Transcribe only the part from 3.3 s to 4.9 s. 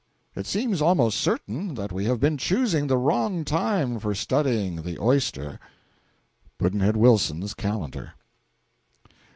time for studying